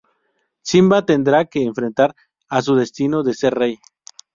Simba 0.63 1.03
tendrá 1.05 1.45
que 1.45 1.61
enfrentarse 1.63 2.17
a 2.49 2.63
su 2.63 2.73
destino 2.73 3.21
de 3.21 3.35
ser 3.35 3.53
rey. 3.53 3.79